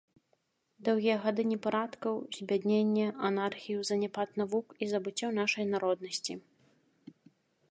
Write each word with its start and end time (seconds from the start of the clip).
Доўгія 0.87 1.17
гады 1.25 1.43
непарадкаў, 1.51 2.13
збядненне, 2.37 3.05
анархію, 3.29 3.79
заняпад 3.91 4.29
навук 4.43 4.67
і 4.83 4.89
забыццё 4.95 5.27
нашай 5.41 5.65
народнасці. 5.77 6.33